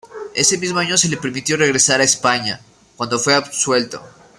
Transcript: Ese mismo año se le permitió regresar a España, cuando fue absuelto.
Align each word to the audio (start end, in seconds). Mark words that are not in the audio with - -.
Ese 0.33 0.57
mismo 0.57 0.79
año 0.79 0.97
se 0.97 1.09
le 1.09 1.17
permitió 1.17 1.57
regresar 1.57 2.01
a 2.01 2.05
España, 2.05 2.59
cuando 2.95 3.19
fue 3.19 3.35
absuelto. 3.35 4.01